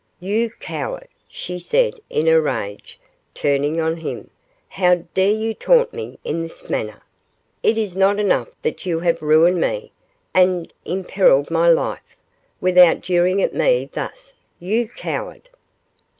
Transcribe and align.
'You 0.19 0.49
coward!' 0.59 1.09
she 1.27 1.59
said, 1.59 1.93
in 2.09 2.27
a 2.27 2.41
rage, 2.41 2.97
turning 3.35 3.79
on 3.79 3.97
him, 3.97 4.31
'how 4.67 5.03
dare 5.13 5.29
you 5.31 5.53
taunt 5.53 5.93
me 5.93 6.17
in 6.23 6.41
this 6.41 6.71
manner? 6.71 7.03
it 7.61 7.77
is 7.77 7.95
not 7.95 8.17
enough 8.17 8.47
that 8.63 8.83
you 8.83 9.01
have 9.01 9.21
ruined 9.21 9.61
me, 9.61 9.91
and 10.33 10.73
imperilled 10.85 11.51
my 11.51 11.69
life, 11.69 12.17
without 12.59 13.01
jeering 13.01 13.43
at 13.43 13.53
me 13.53 13.91
thus, 13.93 14.33
you 14.59 14.87
coward? 14.89 15.49